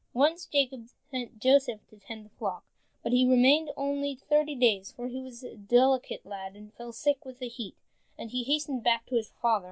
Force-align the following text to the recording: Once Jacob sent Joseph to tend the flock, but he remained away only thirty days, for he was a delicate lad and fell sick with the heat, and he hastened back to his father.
Once 0.15 0.47
Jacob 0.47 0.87
sent 1.11 1.37
Joseph 1.39 1.87
to 1.87 1.95
tend 1.95 2.25
the 2.25 2.29
flock, 2.31 2.65
but 3.03 3.11
he 3.11 3.23
remained 3.29 3.69
away 3.69 3.73
only 3.77 4.15
thirty 4.15 4.55
days, 4.55 4.91
for 4.91 5.07
he 5.07 5.21
was 5.21 5.43
a 5.43 5.55
delicate 5.55 6.25
lad 6.25 6.55
and 6.55 6.73
fell 6.73 6.91
sick 6.91 7.23
with 7.23 7.37
the 7.37 7.47
heat, 7.47 7.75
and 8.17 8.31
he 8.31 8.43
hastened 8.43 8.83
back 8.83 9.05
to 9.05 9.13
his 9.15 9.29
father. 9.39 9.59